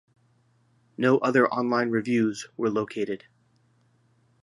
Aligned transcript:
No 0.97 1.19
other 1.19 1.47
online 1.49 1.91
reviews 1.91 2.47
were 2.57 2.71
located. 2.71 3.25